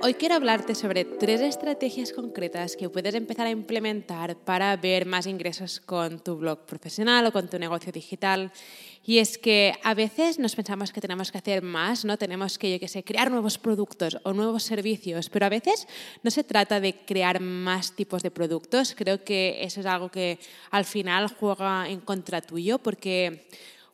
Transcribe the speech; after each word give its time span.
Hoy 0.00 0.14
quiero 0.14 0.36
hablarte 0.36 0.76
sobre 0.76 1.04
tres 1.04 1.40
estrategias 1.40 2.12
concretas 2.12 2.76
que 2.76 2.88
puedes 2.88 3.16
empezar 3.16 3.48
a 3.48 3.50
implementar 3.50 4.36
para 4.36 4.76
ver 4.76 5.06
más 5.06 5.26
ingresos 5.26 5.80
con 5.80 6.20
tu 6.20 6.36
blog 6.36 6.66
profesional 6.66 7.26
o 7.26 7.32
con 7.32 7.48
tu 7.48 7.58
negocio 7.58 7.90
digital. 7.90 8.52
Y 9.04 9.18
es 9.18 9.38
que 9.38 9.74
a 9.82 9.94
veces 9.94 10.38
nos 10.38 10.54
pensamos 10.54 10.92
que 10.92 11.00
tenemos 11.00 11.32
que 11.32 11.38
hacer 11.38 11.62
más, 11.62 12.04
¿no? 12.04 12.16
Tenemos 12.16 12.58
que, 12.58 12.70
yo 12.70 12.78
qué 12.78 12.86
sé, 12.86 13.02
crear 13.02 13.28
nuevos 13.28 13.58
productos 13.58 14.18
o 14.22 14.32
nuevos 14.32 14.62
servicios, 14.62 15.28
pero 15.30 15.46
a 15.46 15.48
veces 15.48 15.88
no 16.22 16.30
se 16.30 16.44
trata 16.44 16.78
de 16.78 16.94
crear 16.94 17.40
más 17.40 17.96
tipos 17.96 18.22
de 18.22 18.30
productos. 18.30 18.94
Creo 18.96 19.24
que 19.24 19.64
eso 19.64 19.80
es 19.80 19.86
algo 19.86 20.10
que 20.10 20.38
al 20.70 20.84
final 20.84 21.26
juega 21.40 21.88
en 21.88 22.00
contra 22.00 22.40
tuyo 22.40 22.78
porque 22.78 23.48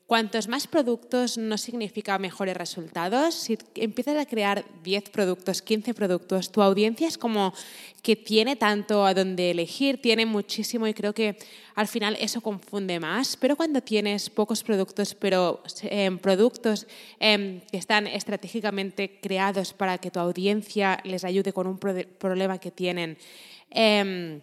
Cuantos 0.07 0.49
más 0.49 0.67
productos 0.67 1.39
no 1.39 1.57
significa 1.57 2.19
mejores 2.19 2.55
resultados. 2.55 3.35
Si 3.35 3.57
empiezas 3.75 4.19
a 4.19 4.27
crear 4.27 4.63
10 4.83 5.09
productos, 5.09 5.63
15 5.63 5.95
productos, 5.95 6.53
tu 6.53 6.61
audiencia 6.61 7.09
es 7.09 7.17
como 7.17 7.55
que 8.03 8.15
tiene 8.15 8.55
tanto 8.55 9.07
a 9.07 9.15
donde 9.15 9.51
elegir, 9.51 10.03
tiene 10.03 10.27
muchísimo 10.27 10.87
y 10.87 10.93
creo 10.93 11.15
que 11.15 11.39
al 11.75 11.89
final 11.89 12.19
eso 12.21 12.43
confunde 12.43 13.01
más. 13.01 13.39
Pero 13.39 13.57
cuando 13.57 13.81
tienes 13.81 14.29
pocos 14.29 14.63
productos, 14.63 15.15
pero 15.15 15.63
em, 15.85 16.19
productos 16.19 16.87
em, 17.19 17.63
que 17.73 17.79
están 17.79 18.07
estratégicamente 18.07 19.19
creados 19.23 19.73
para 19.73 19.97
que 19.97 20.11
tu 20.11 20.21
audiencia 20.21 21.01
les 21.05 21.25
ayude 21.25 21.55
con 21.55 21.67
un 21.67 21.79
problema 21.79 22.59
que 22.59 22.71
tienen, 22.71 23.17
em, 23.71 24.43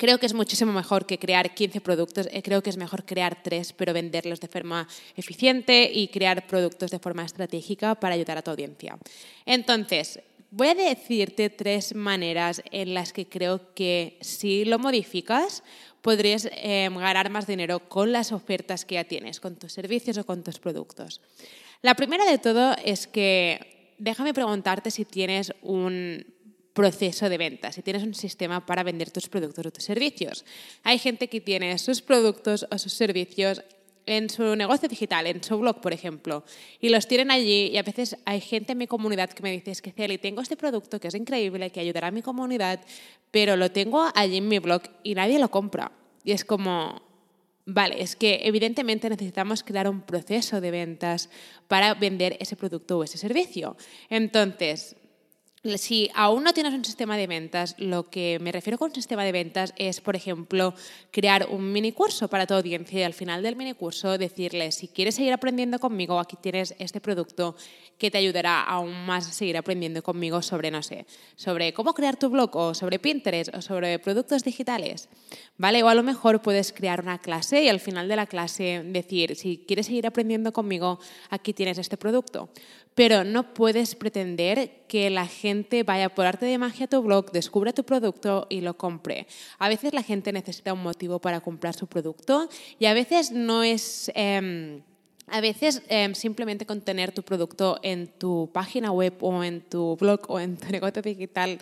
Creo 0.00 0.16
que 0.16 0.24
es 0.24 0.32
muchísimo 0.32 0.72
mejor 0.72 1.04
que 1.04 1.18
crear 1.18 1.52
15 1.52 1.82
productos, 1.82 2.26
eh, 2.32 2.40
creo 2.40 2.62
que 2.62 2.70
es 2.70 2.78
mejor 2.78 3.04
crear 3.04 3.42
tres, 3.42 3.74
pero 3.74 3.92
venderlos 3.92 4.40
de 4.40 4.48
forma 4.48 4.88
eficiente 5.14 5.90
y 5.92 6.08
crear 6.08 6.46
productos 6.46 6.90
de 6.90 6.98
forma 6.98 7.22
estratégica 7.22 7.94
para 7.96 8.14
ayudar 8.14 8.38
a 8.38 8.42
tu 8.42 8.50
audiencia. 8.50 8.98
Entonces, 9.44 10.20
voy 10.50 10.68
a 10.68 10.74
decirte 10.74 11.50
tres 11.50 11.94
maneras 11.94 12.62
en 12.70 12.94
las 12.94 13.12
que 13.12 13.26
creo 13.26 13.74
que 13.74 14.16
si 14.22 14.64
lo 14.64 14.78
modificas, 14.78 15.62
podrías 16.00 16.48
em, 16.50 16.96
ganar 16.96 17.28
más 17.28 17.46
dinero 17.46 17.80
con 17.80 18.10
las 18.10 18.32
ofertas 18.32 18.86
que 18.86 18.94
ya 18.94 19.04
tienes, 19.04 19.38
con 19.38 19.56
tus 19.56 19.74
servicios 19.74 20.16
o 20.16 20.24
con 20.24 20.42
tus 20.42 20.58
productos. 20.58 21.20
La 21.82 21.94
primera 21.94 22.24
de 22.24 22.38
todo 22.38 22.74
es 22.86 23.06
que 23.06 23.94
déjame 23.98 24.32
preguntarte 24.32 24.90
si 24.90 25.04
tienes 25.04 25.52
un 25.60 26.24
proceso 26.80 27.28
de 27.28 27.36
venta, 27.36 27.72
si 27.72 27.82
tienes 27.82 28.02
un 28.02 28.14
sistema 28.14 28.64
para 28.64 28.82
vender 28.82 29.10
tus 29.10 29.28
productos 29.28 29.66
o 29.66 29.70
tus 29.70 29.84
servicios. 29.84 30.46
Hay 30.82 30.98
gente 30.98 31.28
que 31.28 31.42
tiene 31.42 31.76
sus 31.76 32.00
productos 32.00 32.66
o 32.70 32.78
sus 32.78 32.94
servicios 32.94 33.62
en 34.06 34.30
su 34.30 34.56
negocio 34.56 34.88
digital, 34.88 35.26
en 35.26 35.44
su 35.44 35.58
blog, 35.58 35.82
por 35.82 35.92
ejemplo, 35.92 36.42
y 36.80 36.88
los 36.88 37.06
tienen 37.06 37.30
allí 37.30 37.66
y 37.66 37.76
a 37.76 37.82
veces 37.82 38.16
hay 38.24 38.40
gente 38.40 38.72
en 38.72 38.78
mi 38.78 38.86
comunidad 38.86 39.28
que 39.28 39.42
me 39.42 39.52
dice, 39.52 39.72
es 39.72 39.82
que 39.82 39.92
Celi, 39.92 40.16
tengo 40.16 40.40
este 40.40 40.56
producto 40.56 40.98
que 40.98 41.08
es 41.08 41.14
increíble, 41.14 41.68
que 41.68 41.80
ayudará 41.80 42.08
a 42.08 42.12
mi 42.12 42.22
comunidad, 42.22 42.80
pero 43.30 43.56
lo 43.56 43.70
tengo 43.70 44.08
allí 44.14 44.38
en 44.38 44.48
mi 44.48 44.58
blog 44.58 44.80
y 45.02 45.14
nadie 45.14 45.38
lo 45.38 45.50
compra. 45.50 45.92
Y 46.24 46.32
es 46.32 46.46
como, 46.46 47.02
vale, 47.66 48.00
es 48.00 48.16
que 48.16 48.40
evidentemente 48.44 49.10
necesitamos 49.10 49.62
crear 49.62 49.86
un 49.86 50.00
proceso 50.00 50.62
de 50.62 50.70
ventas 50.70 51.28
para 51.68 51.92
vender 51.92 52.38
ese 52.40 52.56
producto 52.56 52.96
o 52.96 53.04
ese 53.04 53.18
servicio. 53.18 53.76
Entonces, 54.08 54.96
si 55.76 56.10
aún 56.14 56.42
no 56.42 56.54
tienes 56.54 56.72
un 56.72 56.84
sistema 56.84 57.18
de 57.18 57.26
ventas, 57.26 57.74
lo 57.78 58.08
que 58.08 58.38
me 58.40 58.50
refiero 58.50 58.78
con 58.78 58.94
sistema 58.94 59.24
de 59.24 59.32
ventas 59.32 59.74
es, 59.76 60.00
por 60.00 60.16
ejemplo, 60.16 60.74
crear 61.10 61.48
un 61.50 61.70
mini 61.70 61.92
curso 61.92 62.28
para 62.28 62.46
tu 62.46 62.54
audiencia 62.54 63.00
y 63.00 63.02
al 63.02 63.12
final 63.12 63.42
del 63.42 63.56
mini 63.56 63.74
curso 63.74 64.16
decirles, 64.16 64.76
si 64.76 64.88
quieres 64.88 65.16
seguir 65.16 65.34
aprendiendo 65.34 65.78
conmigo, 65.78 66.18
aquí 66.18 66.36
tienes 66.40 66.74
este 66.78 67.00
producto 67.00 67.56
que 67.98 68.10
te 68.10 68.16
ayudará 68.16 68.62
aún 68.62 69.04
más 69.04 69.28
a 69.28 69.32
seguir 69.32 69.58
aprendiendo 69.58 70.02
conmigo 70.02 70.40
sobre, 70.40 70.70
no 70.70 70.82
sé, 70.82 71.04
sobre 71.36 71.74
cómo 71.74 71.92
crear 71.92 72.16
tu 72.16 72.30
blog 72.30 72.56
o 72.56 72.74
sobre 72.74 72.98
Pinterest 72.98 73.54
o 73.54 73.60
sobre 73.60 73.98
productos 73.98 74.42
digitales. 74.42 75.10
¿Vale? 75.58 75.82
O 75.82 75.88
a 75.88 75.94
lo 75.94 76.02
mejor 76.02 76.40
puedes 76.40 76.72
crear 76.72 77.02
una 77.02 77.18
clase 77.18 77.62
y 77.62 77.68
al 77.68 77.80
final 77.80 78.08
de 78.08 78.16
la 78.16 78.26
clase 78.26 78.82
decir, 78.86 79.36
si 79.36 79.62
quieres 79.68 79.86
seguir 79.86 80.06
aprendiendo 80.06 80.54
conmigo, 80.54 80.98
aquí 81.28 81.52
tienes 81.52 81.76
este 81.76 81.98
producto. 81.98 82.48
Pero 82.94 83.24
no 83.24 83.54
puedes 83.54 83.94
pretender 83.94 84.84
que 84.88 85.10
la 85.10 85.26
gente 85.26 85.84
vaya 85.84 86.08
por 86.14 86.26
arte 86.26 86.46
de 86.46 86.58
magia 86.58 86.86
a 86.86 86.88
tu 86.88 87.00
blog, 87.02 87.30
descubra 87.30 87.72
tu 87.72 87.84
producto 87.84 88.46
y 88.50 88.60
lo 88.60 88.76
compre. 88.76 89.26
A 89.58 89.68
veces 89.68 89.94
la 89.94 90.02
gente 90.02 90.32
necesita 90.32 90.72
un 90.72 90.82
motivo 90.82 91.20
para 91.20 91.40
comprar 91.40 91.74
su 91.74 91.86
producto 91.86 92.48
y 92.78 92.86
a 92.86 92.94
veces 92.94 93.30
no 93.32 93.62
es... 93.62 94.10
Em, 94.14 94.82
a 95.30 95.40
veces 95.40 95.82
em, 95.88 96.14
simplemente 96.14 96.66
con 96.66 96.80
tener 96.80 97.12
tu 97.12 97.22
producto 97.22 97.78
en 97.82 98.08
tu 98.08 98.50
página 98.52 98.90
web 98.90 99.14
o 99.20 99.44
en 99.44 99.60
tu 99.60 99.96
blog 99.96 100.28
o 100.28 100.40
en 100.40 100.56
tu 100.56 100.68
negocio 100.72 101.02
digital 101.02 101.58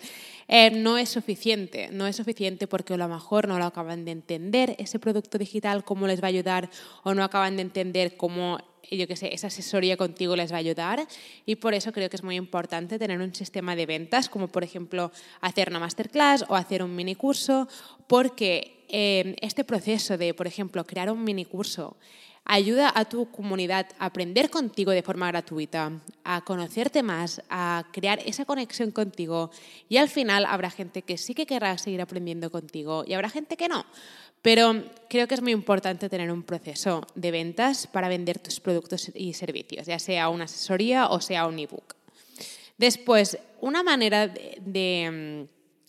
em, 0.47 0.81
no 0.81 0.97
es 0.97 1.09
suficiente. 1.09 1.89
No 1.91 2.07
es 2.07 2.15
suficiente 2.15 2.67
porque 2.67 2.95
a 2.95 2.97
lo 2.97 3.07
mejor 3.07 3.47
no 3.47 3.59
lo 3.59 3.65
acaban 3.65 4.05
de 4.05 4.11
entender 4.11 4.75
ese 4.79 4.97
producto 4.97 5.37
digital, 5.37 5.83
cómo 5.83 6.07
les 6.07 6.21
va 6.21 6.25
a 6.25 6.29
ayudar 6.29 6.69
o 7.03 7.13
no 7.13 7.23
acaban 7.23 7.55
de 7.55 7.61
entender 7.61 8.17
cómo 8.17 8.57
yo 8.89 9.05
esa 9.09 9.47
asesoría 9.47 9.97
contigo 9.97 10.35
les 10.35 10.51
va 10.51 10.55
a 10.55 10.59
ayudar. 10.59 11.07
Y 11.45 11.55
por 11.55 11.73
eso 11.73 11.91
creo 11.91 12.09
que 12.09 12.15
es 12.15 12.23
muy 12.23 12.35
importante 12.35 12.99
tener 12.99 13.19
un 13.19 13.33
sistema 13.33 13.75
de 13.75 13.85
ventas, 13.85 14.29
como 14.29 14.47
por 14.47 14.63
ejemplo 14.63 15.11
hacer 15.41 15.69
una 15.69 15.79
masterclass 15.79 16.45
o 16.47 16.55
hacer 16.55 16.83
un 16.83 16.95
mini 16.95 17.15
curso, 17.15 17.67
porque 18.07 18.85
em, 18.87 19.35
este 19.41 19.63
proceso 19.63 20.17
de, 20.17 20.33
por 20.33 20.47
ejemplo, 20.47 20.85
crear 20.85 21.11
un 21.11 21.23
mini 21.23 21.45
curso 21.45 21.97
ayuda 22.49 22.91
a 22.95 23.05
tu 23.05 23.29
comunidad 23.29 23.85
a 23.99 24.07
aprender 24.07 24.49
contigo 24.49 24.91
de 24.91 25.03
forma 25.03 25.27
gratuita, 25.27 25.91
a 26.23 26.41
conocerte 26.41 27.03
más, 27.03 27.43
a 27.47 27.85
crear 27.93 28.19
esa 28.25 28.43
conexión 28.43 28.89
contigo 28.89 29.51
y 29.87 29.97
al 29.97 30.09
final 30.09 30.45
habrá 30.45 30.71
gente 30.71 31.03
que 31.03 31.19
sí 31.19 31.35
que 31.35 31.45
querrá 31.45 31.77
seguir 31.77 32.01
aprendiendo 32.01 32.49
contigo 32.49 33.03
y 33.05 33.13
habrá 33.13 33.29
gente 33.29 33.55
que 33.55 33.69
no. 33.69 33.85
Pero 34.41 34.83
creo 35.09 35.27
que 35.27 35.35
es 35.35 35.43
muy 35.43 35.51
importante 35.51 36.09
tener 36.09 36.31
un 36.31 36.41
proceso 36.41 37.05
de 37.13 37.29
ventas 37.29 37.85
para 37.85 38.09
vender 38.09 38.39
tus 38.39 38.59
productos 38.59 39.11
y 39.13 39.33
servicios, 39.33 39.85
ya 39.85 39.99
sea 39.99 40.29
una 40.29 40.45
asesoría 40.45 41.07
o 41.09 41.21
sea 41.21 41.45
un 41.45 41.59
ebook. 41.59 41.95
Después, 42.79 43.37
una 43.61 43.83
manera 43.83 44.27
de, 44.27 45.47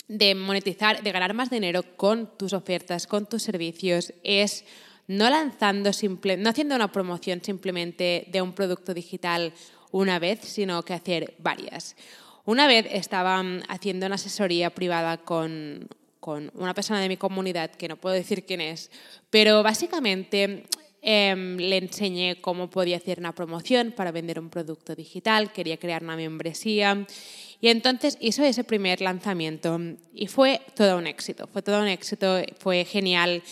de 0.09 0.35
monetizar, 0.35 1.03
de 1.03 1.13
ganar 1.13 1.33
más 1.33 1.49
dinero 1.49 1.85
con 1.97 2.37
tus 2.37 2.53
ofertas, 2.53 3.07
con 3.07 3.25
tus 3.25 3.45
servicios, 3.45 4.13
es 4.25 4.67
no 5.11 5.29
lanzando 5.29 5.93
simple, 5.93 6.37
no 6.37 6.51
haciendo 6.51 6.77
una 6.77 6.93
promoción 6.93 7.43
simplemente 7.43 8.27
de 8.31 8.41
un 8.41 8.53
producto 8.53 8.95
digital 8.95 9.53
una 9.91 10.21
vez, 10.21 10.39
sino 10.43 10.85
que 10.85 10.95
hacer 10.95 11.35
varias. 11.39 11.97
Una 12.45 12.69
vez 12.69 12.87
estaba 12.89 13.43
mm, 13.43 13.63
haciendo 13.69 14.07
una 14.07 14.15
asesoría 14.15 14.71
privada 14.71 15.17
con, 15.17 15.89
con 16.21 16.53
una 16.55 16.75
persona 16.75 17.01
de 17.01 17.09
mi 17.09 17.17
comunidad, 17.17 17.73
que 17.73 17.89
no 17.89 17.97
puedo 17.97 18.15
decir 18.15 18.47
quién 18.47 18.61
es, 18.61 18.89
pero 19.31 19.65
básicamente 19.65 20.67
em, 21.03 21.57
le 21.57 21.79
enseñé 21.79 22.41
cómo 22.41 22.71
podía 22.71 22.99
hacer 22.99 23.19
una 23.19 23.35
promoción 23.35 23.91
para 23.91 24.13
vender 24.13 24.39
un 24.39 24.49
producto 24.49 24.95
digital, 24.95 25.53
quería 25.53 25.77
crear 25.77 26.05
una 26.05 26.15
membresía 26.15 27.05
y 27.61 27.67
entonces 27.67 28.17
hizo 28.21 28.45
ese 28.45 28.63
primer 28.63 29.01
lanzamiento 29.01 29.77
y 30.15 30.29
fue 30.29 30.61
todo 30.77 30.99
un 30.99 31.09
éxito, 31.09 31.49
fue 31.49 31.63
todo 31.63 31.81
un 31.81 31.89
éxito, 31.89 32.41
fue 32.61 32.85
genial. 32.85 33.43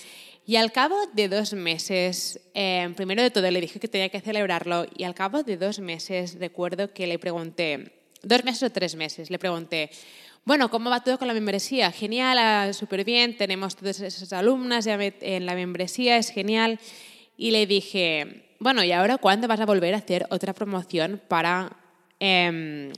Y 0.48 0.56
al 0.56 0.72
cabo 0.72 0.96
de 1.12 1.28
dos 1.28 1.52
meses, 1.52 2.40
eh, 2.54 2.90
primero 2.96 3.22
de 3.22 3.30
todo 3.30 3.50
le 3.50 3.60
dije 3.60 3.78
que 3.78 3.86
tenía 3.86 4.08
que 4.08 4.22
celebrarlo 4.22 4.86
y 4.96 5.04
al 5.04 5.14
cabo 5.14 5.42
de 5.42 5.58
dos 5.58 5.78
meses 5.78 6.38
recuerdo 6.38 6.94
que 6.94 7.06
le 7.06 7.18
pregunté, 7.18 7.92
dos 8.22 8.44
meses 8.44 8.62
o 8.62 8.72
tres 8.72 8.96
meses, 8.96 9.28
le 9.28 9.38
pregunté, 9.38 9.90
bueno, 10.46 10.70
¿cómo 10.70 10.88
va 10.88 11.04
todo 11.04 11.18
con 11.18 11.28
la 11.28 11.34
membresía? 11.34 11.92
Genial, 11.92 12.38
ah, 12.38 12.72
súper 12.72 13.04
bien, 13.04 13.36
tenemos 13.36 13.76
todas 13.76 14.00
esas 14.00 14.32
alumnas 14.32 14.86
en 14.86 15.44
la 15.44 15.54
membresía, 15.54 16.16
es 16.16 16.30
genial. 16.30 16.80
Y 17.36 17.50
le 17.50 17.66
dije, 17.66 18.56
bueno, 18.58 18.82
¿y 18.82 18.92
ahora 18.92 19.18
cuándo 19.18 19.48
vas 19.48 19.60
a 19.60 19.66
volver 19.66 19.92
a 19.92 19.98
hacer 19.98 20.26
otra 20.30 20.54
promoción 20.54 21.20
para 21.28 21.76
em, 22.20 22.90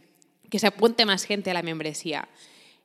que 0.48 0.60
se 0.60 0.68
apunte 0.68 1.04
más 1.04 1.24
gente 1.24 1.50
a 1.50 1.54
la 1.54 1.64
membresía? 1.64 2.28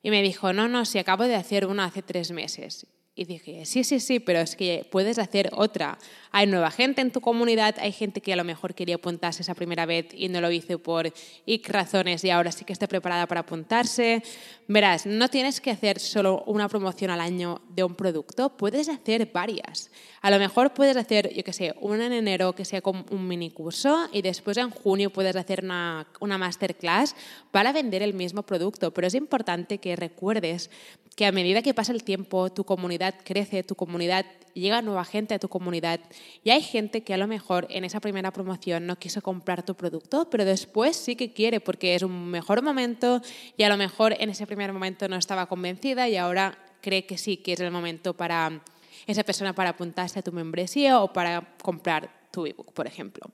Y 0.01 0.09
me 0.09 0.23
dijo, 0.23 0.53
no, 0.53 0.67
no, 0.67 0.85
si 0.85 0.97
acabo 0.97 1.25
de 1.25 1.35
hacer 1.35 1.67
una 1.67 1.85
hace 1.85 2.01
tres 2.01 2.31
meses. 2.31 2.88
Y 3.17 3.23
dije, 3.23 3.65
sí, 3.65 3.85
sí, 3.85 4.01
sí, 4.01 4.19
pero 4.19 4.39
es 4.39 4.57
que 4.57 4.85
puedes 4.91 5.17
hacer 5.19 5.50
otra. 5.53 5.97
Hay 6.31 6.47
nueva 6.47 6.69
gente 6.69 7.00
en 7.00 7.12
tu 7.13 7.21
comunidad, 7.21 7.75
hay 7.79 7.94
gente 7.94 8.19
que 8.19 8.33
a 8.33 8.35
lo 8.35 8.44
mejor 8.44 8.75
quería 8.75 8.95
apuntarse 8.95 9.41
esa 9.41 9.53
primera 9.53 9.85
vez 9.85 10.07
y 10.13 10.27
no 10.27 10.41
lo 10.41 10.51
hizo 10.51 10.77
por 10.79 11.13
X 11.47 11.69
razones 11.69 12.25
y 12.25 12.29
ahora 12.29 12.51
sí 12.51 12.65
que 12.65 12.73
está 12.73 12.88
preparada 12.88 13.25
para 13.25 13.39
apuntarse. 13.39 14.21
Verás, 14.67 15.06
no 15.06 15.29
tienes 15.29 15.62
que 15.62 15.71
hacer 15.71 16.00
solo 16.00 16.44
una 16.45 16.67
promoción 16.67 17.09
al 17.09 17.21
año 17.21 17.62
de 17.69 17.85
un 17.85 17.95
producto, 17.95 18.50
puedes 18.57 18.89
hacer 18.89 19.31
varias. 19.31 19.91
A 20.21 20.29
lo 20.29 20.38
mejor 20.38 20.73
puedes 20.73 20.97
hacer, 20.97 21.31
yo 21.33 21.44
qué 21.44 21.53
sé, 21.53 21.73
una 21.79 22.07
en 22.07 22.12
enero 22.12 22.53
que 22.53 22.65
sea 22.65 22.81
como 22.81 23.06
un 23.12 23.27
mini 23.27 23.50
curso 23.51 24.09
y 24.12 24.23
después 24.23 24.57
en 24.57 24.71
junio 24.71 25.09
puedes 25.12 25.35
hacer 25.38 25.63
una, 25.63 26.07
una 26.19 26.38
masterclass 26.38 27.15
para 27.51 27.71
vender 27.71 28.01
el 28.01 28.13
mismo 28.13 28.41
producto. 28.41 28.91
Pero 28.91 29.07
es 29.07 29.13
importante 29.13 29.77
que 29.77 29.95
recuerdes 29.95 30.69
que 31.15 31.25
a 31.25 31.31
medida 31.31 31.62
que 31.62 31.73
pasa 31.73 31.94
el 31.94 32.03
tiempo, 32.03 32.51
tu 32.51 32.65
comunidad 32.65 33.04
crece, 33.11 33.63
tu 33.63 33.75
comunidad 33.75 34.25
llega 34.55 34.81
nueva 34.81 35.03
gente 35.03 35.33
a 35.33 35.39
tu 35.39 35.49
comunidad 35.49 35.99
y 36.43 36.49
hay 36.49 36.61
gente 36.61 37.03
que 37.03 37.13
a 37.13 37.17
lo 37.17 37.27
mejor 37.27 37.67
en 37.69 37.83
esa 37.83 37.99
primera 37.99 38.31
promoción 38.31 38.87
no 38.87 38.97
quiso 38.97 39.21
comprar 39.21 39.63
tu 39.63 39.75
producto, 39.75 40.29
pero 40.29 40.45
después 40.45 40.95
sí 40.95 41.15
que 41.15 41.33
quiere 41.33 41.59
porque 41.59 41.93
es 41.93 42.03
un 42.03 42.31
mejor 42.31 42.63
momento 42.63 43.21
y 43.57 43.63
a 43.63 43.69
lo 43.69 43.77
mejor 43.77 44.15
en 44.17 44.29
ese 44.29 44.47
primer 44.47 44.71
momento 44.73 45.07
no 45.07 45.17
estaba 45.17 45.45
convencida 45.47 46.07
y 46.07 46.15
ahora 46.15 46.57
cree 46.81 47.05
que 47.05 47.17
sí, 47.17 47.37
que 47.37 47.53
es 47.53 47.59
el 47.59 47.71
momento 47.71 48.15
para 48.15 48.61
esa 49.07 49.23
persona 49.23 49.53
para 49.53 49.71
apuntarse 49.71 50.19
a 50.19 50.23
tu 50.23 50.31
membresía 50.31 51.01
o 51.01 51.11
para 51.11 51.55
comprar 51.61 52.09
tu 52.31 52.45
ebook, 52.45 52.73
por 52.73 52.87
ejemplo. 52.87 53.29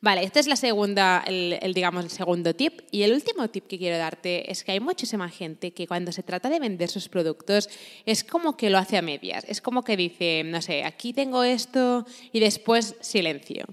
Vale, 0.00 0.24
este 0.24 0.40
es 0.40 0.46
la 0.46 0.56
segunda, 0.56 1.24
el, 1.26 1.72
digamos, 1.74 2.04
el 2.04 2.10
segundo 2.10 2.54
tip. 2.54 2.82
Y 2.90 3.02
el 3.02 3.12
último 3.12 3.48
tip 3.48 3.66
que 3.66 3.78
quiero 3.78 3.96
darte 3.96 4.50
es 4.50 4.62
que 4.62 4.72
hay 4.72 4.80
muchísima 4.80 5.28
gente 5.28 5.72
que 5.72 5.86
cuando 5.86 6.12
se 6.12 6.22
trata 6.22 6.50
de 6.50 6.60
vender 6.60 6.90
sus 6.90 7.08
productos 7.08 7.68
es 8.04 8.22
como 8.22 8.56
que 8.56 8.68
lo 8.68 8.78
hace 8.78 8.98
a 8.98 9.02
medias. 9.02 9.44
Es 9.48 9.62
como 9.62 9.82
que 9.82 9.96
dice, 9.96 10.42
no 10.44 10.60
sé, 10.60 10.84
aquí 10.84 11.12
tengo 11.12 11.42
esto 11.44 12.04
y 12.30 12.40
después 12.40 12.94
silencio 13.00 13.64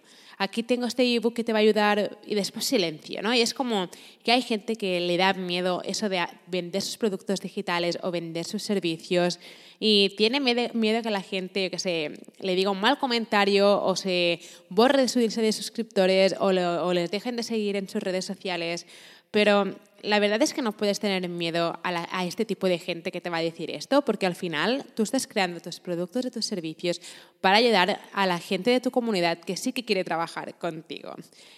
aquí 0.43 0.61
tengo 0.61 0.85
este 0.85 1.03
ebook 1.15 1.33
que 1.33 1.43
te 1.43 1.53
va 1.53 1.59
a 1.59 1.61
ayudar 1.61 2.17
y 2.25 2.35
después 2.35 2.65
silencio, 2.65 3.21
¿no? 3.21 3.33
Y 3.33 3.41
es 3.41 3.53
como 3.53 3.89
que 4.23 4.31
hay 4.31 4.41
gente 4.41 4.75
que 4.75 4.99
le 4.99 5.17
da 5.17 5.33
miedo 5.33 5.81
eso 5.85 6.09
de 6.09 6.25
vender 6.47 6.81
sus 6.81 6.97
productos 6.97 7.39
digitales 7.39 7.97
o 8.03 8.11
vender 8.11 8.45
sus 8.45 8.61
servicios 8.61 9.39
y 9.79 10.09
tiene 10.17 10.39
miedo 10.39 11.01
que 11.01 11.09
la 11.09 11.21
gente, 11.21 11.69
que 11.69 11.79
se 11.79 12.19
le 12.39 12.55
diga 12.55 12.71
un 12.71 12.81
mal 12.81 12.99
comentario 12.99 13.81
o 13.83 13.95
se 13.95 14.39
borre 14.69 15.01
de 15.01 15.07
su 15.07 15.19
lista 15.19 15.41
de 15.41 15.51
suscriptores 15.51 16.35
o, 16.39 16.47
o 16.47 16.93
les 16.93 17.09
dejen 17.09 17.35
de 17.35 17.43
seguir 17.43 17.75
en 17.75 17.87
sus 17.87 18.03
redes 18.03 18.25
sociales 18.25 18.85
pero 19.33 19.75
la 20.03 20.19
verdad 20.19 20.43
es 20.43 20.53
que 20.53 20.61
no 20.61 20.73
puedes 20.73 20.99
tener 20.99 21.27
miedo 21.27 21.79
a, 21.81 22.23
este 22.23 22.45
tipo 22.45 22.67
de 22.67 22.77
gente 22.77 23.11
que 23.11 23.19
te 23.19 23.31
va 23.31 23.37
a 23.37 23.41
decir 23.41 23.71
esto, 23.71 24.05
porque 24.05 24.27
al 24.27 24.35
final 24.35 24.85
tú 24.93 25.01
estás 25.01 25.25
creando 25.25 25.59
tus 25.59 25.79
productos 25.79 26.27
y 26.27 26.29
tus 26.29 26.45
servicios 26.45 27.01
para 27.41 27.57
ayudar 27.57 27.99
a 28.13 28.27
la 28.27 28.37
gente 28.37 28.69
de 28.69 28.79
tu 28.79 28.91
comunidad 28.91 29.39
que 29.39 29.57
sí 29.57 29.73
que 29.73 29.85
quiere 29.85 30.03
trabajar 30.03 30.53
contigo. 30.59 31.15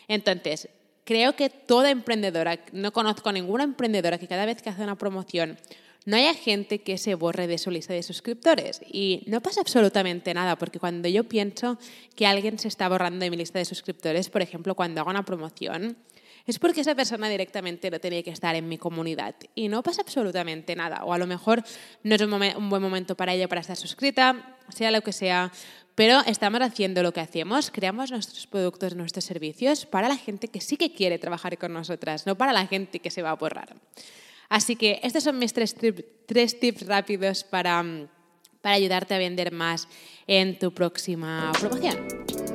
Entonces, 0.08 0.70
creo 1.04 1.36
que 1.36 1.50
toda 1.50 1.90
emprendedora, 1.90 2.64
no 2.72 2.94
conozco 2.94 3.30
ninguna 3.34 3.66
emprendedora 3.66 4.20
que 4.20 4.30
cada 4.30 4.46
vez 4.46 4.62
que 4.62 4.70
hace 4.70 4.84
una 4.84 4.98
promoción 4.98 5.58
no 6.06 6.16
haya 6.16 6.34
gente 6.34 6.80
que 6.80 6.98
se 6.98 7.16
borre 7.16 7.48
de 7.48 7.58
su 7.58 7.72
lista 7.72 7.94
de 7.94 8.04
suscriptores. 8.04 8.80
Y 8.90 9.24
no 9.26 9.42
pasa 9.42 9.60
absolutamente 9.60 10.34
nada, 10.34 10.56
porque 10.56 10.80
cuando 10.80 11.10
yo 11.10 11.26
pienso 11.26 11.78
que 12.16 12.26
alguien 12.26 12.58
se 12.58 12.70
está 12.70 12.88
borrando 12.88 13.26
de 13.26 13.32
mi 13.32 13.36
lista 13.38 13.60
de 13.60 13.66
suscriptores, 13.66 14.30
por 14.30 14.42
ejemplo, 14.42 14.76
cuando 14.76 15.02
hago 15.02 15.10
una 15.10 15.26
promoción, 15.26 15.98
es 16.46 16.60
porque 16.60 16.82
esa 16.82 16.96
persona 16.96 17.28
directamente 17.28 17.90
no 17.90 18.00
tenía 18.00 18.22
que 18.22 18.30
estar 18.30 18.56
en 18.56 18.68
mi 18.68 18.78
comunidad 18.78 19.36
y 19.56 19.68
no 19.68 19.82
pasa 19.82 20.02
absolutamente 20.02 20.76
nada. 20.76 21.04
O 21.04 21.14
a 21.14 21.18
lo 21.18 21.26
mejor 21.26 21.64
no 22.04 22.16
es 22.16 22.22
un, 22.22 22.70
buen 22.70 22.82
momento 22.82 23.16
para 23.16 23.34
ella 23.34 23.48
para 23.48 23.62
estar 23.62 23.78
suscrita, 23.78 24.58
sea 24.70 24.92
lo 24.92 25.02
que 25.02 25.12
sea, 25.12 25.52
pero 25.96 26.22
estamos 26.28 26.62
haciendo 26.62 27.02
lo 27.02 27.14
que 27.14 27.22
hacemos, 27.22 27.72
creamos 27.72 28.12
nuestros 28.12 28.46
productos, 28.48 28.96
nuestros 28.96 29.26
servicios 29.26 29.86
para 29.86 30.08
la 30.08 30.18
gente 30.18 30.50
que 30.50 30.62
sí 30.62 30.78
que 30.78 30.94
quiere 30.94 31.18
trabajar 31.18 31.58
con 31.58 31.74
nosotras, 31.74 32.28
no 32.28 32.38
para 32.38 32.54
la 32.54 32.68
gente 32.68 33.00
que 33.00 33.10
se 33.10 33.22
va 33.22 33.32
a 33.32 33.36
borrar. 33.36 33.76
Así 34.50 34.76
que 34.76 35.00
estos 35.02 35.24
son 35.24 35.40
mis 35.40 35.54
tres, 35.54 35.76
tres 36.28 36.60
tips 36.60 36.86
rápidos 36.86 37.44
para, 37.44 37.84
para 38.62 38.76
ayudarte 38.76 39.16
a 39.16 39.18
vender 39.18 39.52
más 39.52 39.88
en 40.28 40.60
tu 40.60 40.72
próxima 40.74 41.52
promoción. 41.60 42.35